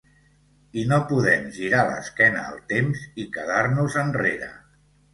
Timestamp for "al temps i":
2.55-3.31